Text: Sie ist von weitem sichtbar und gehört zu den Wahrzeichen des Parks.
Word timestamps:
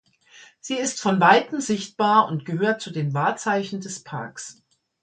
Sie 0.59 0.77
ist 0.77 0.99
von 0.99 1.19
weitem 1.19 1.61
sichtbar 1.61 2.27
und 2.27 2.43
gehört 2.43 2.81
zu 2.81 2.89
den 2.89 3.13
Wahrzeichen 3.13 3.81
des 3.81 4.03
Parks. 4.03 4.59